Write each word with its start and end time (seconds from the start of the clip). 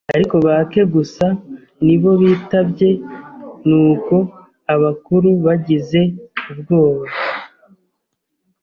ariko 0.15 0.35
bake 0.45 0.81
gusa 0.95 1.25
ni 1.85 1.95
bo 2.01 2.11
bitabye, 2.21 2.89
nuko 3.67 4.15
abakuru 4.73 5.29
bagize 5.45 6.01
ubwoba, 6.51 7.05